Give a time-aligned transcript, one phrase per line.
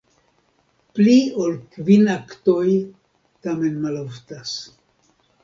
[0.99, 2.65] Pli ol kvin aktoj
[3.45, 4.57] tamen maloftas.